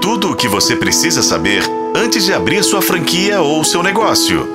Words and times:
Tudo 0.00 0.30
o 0.30 0.36
que 0.36 0.48
você 0.48 0.74
precisa 0.74 1.22
saber 1.22 1.62
antes 1.94 2.24
de 2.24 2.32
abrir 2.32 2.64
sua 2.64 2.80
franquia 2.80 3.42
ou 3.42 3.62
seu 3.62 3.82
negócio. 3.82 4.48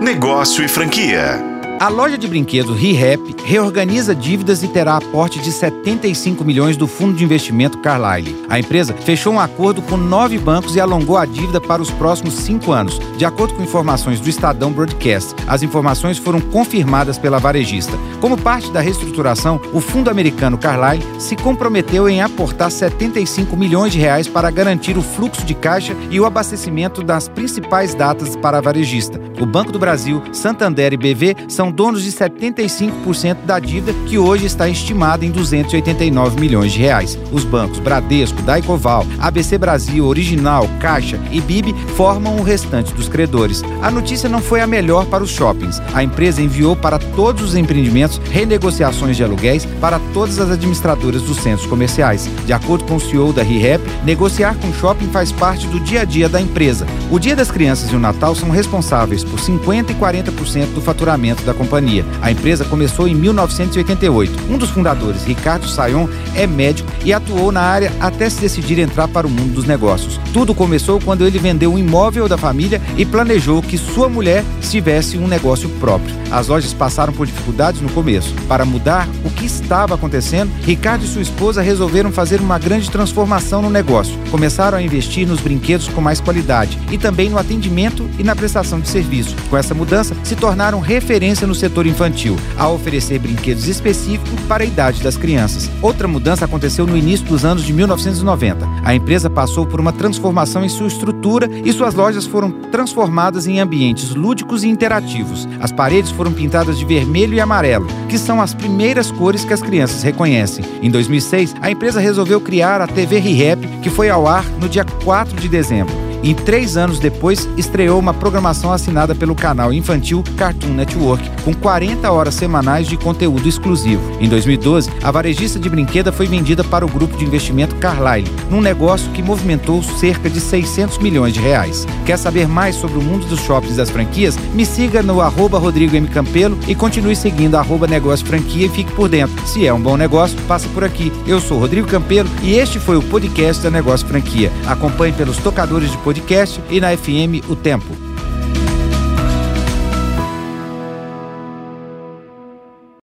Negócio 0.00 0.62
e 0.62 0.68
franquia. 0.68 1.59
A 1.80 1.88
loja 1.88 2.18
de 2.18 2.28
brinquedos 2.28 2.78
ReHap 2.78 3.34
reorganiza 3.42 4.14
dívidas 4.14 4.62
e 4.62 4.68
terá 4.68 4.98
aporte 4.98 5.40
de 5.40 5.50
75 5.50 6.44
milhões 6.44 6.76
do 6.76 6.86
fundo 6.86 7.14
de 7.14 7.24
investimento 7.24 7.78
Carlyle. 7.78 8.44
A 8.50 8.58
empresa 8.58 8.92
fechou 8.92 9.32
um 9.32 9.40
acordo 9.40 9.80
com 9.80 9.96
nove 9.96 10.36
bancos 10.36 10.76
e 10.76 10.80
alongou 10.80 11.16
a 11.16 11.24
dívida 11.24 11.58
para 11.58 11.80
os 11.80 11.90
próximos 11.90 12.34
cinco 12.34 12.72
anos, 12.72 13.00
de 13.16 13.24
acordo 13.24 13.54
com 13.54 13.62
informações 13.62 14.20
do 14.20 14.28
Estadão 14.28 14.70
Broadcast. 14.70 15.34
As 15.48 15.62
informações 15.62 16.18
foram 16.18 16.38
confirmadas 16.38 17.16
pela 17.16 17.38
varejista. 17.38 17.96
Como 18.20 18.36
parte 18.36 18.70
da 18.70 18.82
reestruturação, 18.82 19.58
o 19.72 19.80
fundo 19.80 20.10
americano 20.10 20.58
Carlyle 20.58 21.02
se 21.18 21.34
comprometeu 21.34 22.10
em 22.10 22.20
aportar 22.20 22.70
75 22.70 23.56
milhões 23.56 23.94
de 23.94 23.98
reais 23.98 24.28
para 24.28 24.50
garantir 24.50 24.98
o 24.98 25.02
fluxo 25.02 25.46
de 25.46 25.54
caixa 25.54 25.96
e 26.10 26.20
o 26.20 26.26
abastecimento 26.26 27.02
das 27.02 27.26
principais 27.26 27.94
datas 27.94 28.36
para 28.36 28.58
a 28.58 28.60
varejista. 28.60 29.18
O 29.40 29.46
Banco 29.46 29.72
do 29.72 29.78
Brasil, 29.78 30.22
Santander 30.30 30.92
e 30.92 30.98
BV 30.98 31.36
são 31.48 31.69
donos 31.70 32.02
de 32.02 32.12
75% 32.12 33.44
da 33.44 33.58
dívida, 33.58 33.92
que 34.06 34.18
hoje 34.18 34.46
está 34.46 34.68
estimada 34.68 35.24
em 35.24 35.30
289 35.30 36.40
milhões 36.40 36.72
de 36.72 36.80
reais. 36.80 37.18
Os 37.32 37.44
bancos 37.44 37.78
Bradesco, 37.78 38.42
Daicoval, 38.42 39.06
ABC 39.18 39.58
Brasil, 39.58 40.06
Original, 40.06 40.68
Caixa 40.80 41.20
e 41.30 41.40
Bib 41.40 41.74
formam 41.96 42.36
o 42.36 42.42
restante 42.42 42.92
dos 42.94 43.08
credores. 43.08 43.62
A 43.82 43.90
notícia 43.90 44.28
não 44.28 44.40
foi 44.40 44.60
a 44.60 44.66
melhor 44.66 45.06
para 45.06 45.22
os 45.22 45.30
shoppings. 45.30 45.80
A 45.94 46.02
empresa 46.02 46.42
enviou 46.42 46.76
para 46.76 46.98
todos 46.98 47.42
os 47.42 47.54
empreendimentos 47.54 48.20
renegociações 48.30 49.16
de 49.16 49.24
aluguéis 49.24 49.64
para 49.80 50.00
todas 50.12 50.38
as 50.38 50.50
administradoras 50.50 51.22
dos 51.22 51.38
centros 51.38 51.66
comerciais. 51.66 52.28
De 52.46 52.52
acordo 52.52 52.84
com 52.84 52.96
o 52.96 53.00
CEO 53.00 53.32
da 53.32 53.42
ReHap, 53.42 53.82
negociar 54.04 54.54
com 54.56 54.68
o 54.68 54.74
shopping 54.74 55.08
faz 55.08 55.32
parte 55.32 55.66
do 55.66 55.80
dia 55.80 56.02
a 56.02 56.04
dia 56.04 56.28
da 56.28 56.40
empresa. 56.40 56.86
O 57.10 57.18
Dia 57.18 57.36
das 57.36 57.50
Crianças 57.50 57.90
e 57.90 57.96
o 57.96 57.98
Natal 57.98 58.34
são 58.34 58.50
responsáveis 58.50 59.24
por 59.24 59.38
50% 59.38 59.90
e 59.90 59.94
40% 59.94 60.74
do 60.74 60.80
faturamento 60.80 61.42
da 61.44 61.52
companhia. 61.60 62.06
A 62.22 62.30
empresa 62.30 62.64
começou 62.64 63.06
em 63.06 63.14
1988. 63.14 64.32
Um 64.48 64.56
dos 64.56 64.70
fundadores, 64.70 65.24
Ricardo 65.24 65.68
Sayon, 65.68 66.08
é 66.34 66.46
médico 66.46 66.90
e 67.04 67.12
atuou 67.12 67.52
na 67.52 67.60
área 67.60 67.92
até 68.00 68.30
se 68.30 68.40
decidir 68.40 68.78
entrar 68.78 69.08
para 69.08 69.26
o 69.26 69.30
mundo 69.30 69.52
dos 69.52 69.66
negócios. 69.66 70.18
Tudo 70.32 70.54
começou 70.54 70.98
quando 70.98 71.26
ele 71.26 71.38
vendeu 71.38 71.74
um 71.74 71.78
imóvel 71.78 72.26
da 72.26 72.38
família 72.38 72.80
e 72.96 73.04
planejou 73.04 73.60
que 73.60 73.76
sua 73.76 74.08
mulher 74.08 74.42
tivesse 74.62 75.18
um 75.18 75.28
negócio 75.28 75.68
próprio. 75.80 76.14
As 76.30 76.48
lojas 76.48 76.72
passaram 76.72 77.12
por 77.12 77.26
dificuldades 77.26 77.82
no 77.82 77.90
começo. 77.90 78.32
Para 78.48 78.64
mudar 78.64 79.06
o 79.24 79.30
que 79.30 79.44
estava 79.44 79.96
acontecendo, 79.96 80.50
Ricardo 80.62 81.04
e 81.04 81.08
sua 81.08 81.22
esposa 81.22 81.60
resolveram 81.60 82.10
fazer 82.10 82.40
uma 82.40 82.58
grande 82.58 82.90
transformação 82.90 83.60
no 83.60 83.68
negócio. 83.68 84.16
Começaram 84.30 84.78
a 84.78 84.82
investir 84.82 85.26
nos 85.26 85.40
brinquedos 85.40 85.88
com 85.88 86.00
mais 86.00 86.20
qualidade 86.20 86.78
e 86.90 86.96
também 86.96 87.28
no 87.28 87.38
atendimento 87.38 88.08
e 88.18 88.22
na 88.22 88.34
prestação 88.36 88.80
de 88.80 88.88
serviço. 88.88 89.34
Com 89.50 89.56
essa 89.56 89.74
mudança, 89.74 90.16
se 90.22 90.36
tornaram 90.36 90.80
referência 90.80 91.49
no 91.50 91.54
setor 91.54 91.84
infantil, 91.84 92.36
a 92.56 92.68
oferecer 92.68 93.18
brinquedos 93.18 93.66
específicos 93.66 94.40
para 94.46 94.62
a 94.62 94.66
idade 94.66 95.02
das 95.02 95.16
crianças. 95.16 95.68
Outra 95.82 96.06
mudança 96.06 96.44
aconteceu 96.44 96.86
no 96.86 96.96
início 96.96 97.26
dos 97.26 97.44
anos 97.44 97.64
de 97.64 97.72
1990. 97.72 98.66
A 98.84 98.94
empresa 98.94 99.28
passou 99.28 99.66
por 99.66 99.80
uma 99.80 99.92
transformação 99.92 100.64
em 100.64 100.68
sua 100.68 100.86
estrutura 100.86 101.50
e 101.64 101.72
suas 101.72 101.92
lojas 101.92 102.24
foram 102.24 102.52
transformadas 102.70 103.48
em 103.48 103.58
ambientes 103.58 104.14
lúdicos 104.14 104.62
e 104.62 104.68
interativos. 104.68 105.48
As 105.60 105.72
paredes 105.72 106.12
foram 106.12 106.32
pintadas 106.32 106.78
de 106.78 106.84
vermelho 106.84 107.34
e 107.34 107.40
amarelo, 107.40 107.88
que 108.08 108.16
são 108.16 108.40
as 108.40 108.54
primeiras 108.54 109.10
cores 109.10 109.44
que 109.44 109.52
as 109.52 109.60
crianças 109.60 110.04
reconhecem. 110.04 110.64
Em 110.80 110.90
2006, 110.90 111.56
a 111.60 111.68
empresa 111.68 111.98
resolveu 111.98 112.40
criar 112.40 112.80
a 112.80 112.86
TV 112.86 113.18
ReHap, 113.18 113.66
que 113.82 113.90
foi 113.90 114.08
ao 114.08 114.28
ar 114.28 114.44
no 114.60 114.68
dia 114.68 114.84
4 114.84 115.36
de 115.36 115.48
dezembro 115.48 116.09
e 116.22 116.34
três 116.34 116.76
anos 116.76 116.98
depois 116.98 117.48
estreou 117.56 117.98
uma 117.98 118.12
programação 118.12 118.72
assinada 118.72 119.14
pelo 119.14 119.34
canal 119.34 119.72
infantil 119.72 120.22
Cartoon 120.36 120.74
Network, 120.74 121.28
com 121.44 121.54
40 121.54 122.10
horas 122.10 122.34
semanais 122.34 122.86
de 122.86 122.96
conteúdo 122.96 123.48
exclusivo. 123.48 124.02
Em 124.20 124.28
2012, 124.28 124.90
a 125.02 125.10
varejista 125.10 125.58
de 125.58 125.68
brinquedo 125.68 126.12
foi 126.12 126.26
vendida 126.26 126.62
para 126.62 126.84
o 126.84 126.88
grupo 126.88 127.16
de 127.16 127.24
investimento 127.24 127.74
Carlyle, 127.76 128.30
num 128.50 128.60
negócio 128.60 129.10
que 129.12 129.22
movimentou 129.22 129.82
cerca 129.82 130.28
de 130.28 130.40
600 130.40 130.98
milhões 130.98 131.34
de 131.34 131.40
reais. 131.40 131.86
Quer 132.04 132.18
saber 132.18 132.46
mais 132.46 132.76
sobre 132.76 132.98
o 132.98 133.02
mundo 133.02 133.26
dos 133.26 133.40
shoppings 133.40 133.74
e 133.74 133.76
das 133.76 133.90
franquias? 133.90 134.36
Me 134.54 134.66
siga 134.66 135.02
no 135.02 135.20
arroba 135.20 135.58
Rodrigo 135.58 135.96
M. 135.96 136.08
Campelo 136.08 136.58
e 136.68 136.74
continue 136.74 137.16
seguindo 137.16 137.56
arroba 137.56 137.86
Negócio 137.86 138.26
Franquia 138.26 138.66
e 138.66 138.70
fique 138.70 138.92
por 138.92 139.08
dentro. 139.08 139.46
Se 139.46 139.66
é 139.66 139.72
um 139.72 139.80
bom 139.80 139.96
negócio, 139.96 140.38
passa 140.46 140.68
por 140.68 140.84
aqui. 140.84 141.12
Eu 141.26 141.40
sou 141.40 141.58
Rodrigo 141.58 141.86
Campelo 141.86 142.28
e 142.42 142.54
este 142.54 142.78
foi 142.78 142.96
o 142.96 143.02
podcast 143.02 143.62
da 143.62 143.70
Negócio 143.70 144.06
Franquia. 144.06 144.52
Acompanhe 144.66 145.12
pelos 145.12 145.38
tocadores 145.38 145.90
de 145.90 145.96
podcast 145.98 146.09
podcast 146.10 146.60
e 146.68 146.80
na 146.80 146.96
FM 146.96 147.48
O 147.48 147.54
Tempo. 147.54 148.09